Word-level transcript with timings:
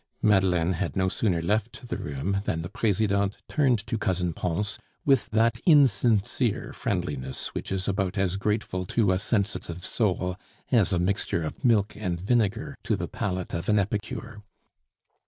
Madeleine 0.23 0.73
had 0.73 0.95
no 0.95 1.07
sooner 1.07 1.43
left 1.43 1.87
the 1.89 1.95
room 1.95 2.41
than 2.45 2.63
the 2.63 2.69
Presidente 2.71 3.37
turned 3.47 3.77
to 3.85 3.99
Cousin 3.99 4.33
Pons 4.33 4.79
with 5.05 5.27
that 5.27 5.59
insincere 5.63 6.73
friendliness 6.73 7.53
which 7.53 7.71
is 7.71 7.87
about 7.87 8.17
as 8.17 8.35
grateful 8.35 8.83
to 8.87 9.11
a 9.11 9.19
sensitive 9.19 9.85
soul 9.85 10.37
as 10.71 10.91
a 10.91 10.97
mixture 10.97 11.43
of 11.43 11.63
milk 11.63 11.95
and 11.95 12.19
vinegar 12.19 12.75
to 12.81 12.95
the 12.95 13.07
palate 13.07 13.53
of 13.53 13.69
an 13.69 13.77
epicure. 13.77 14.41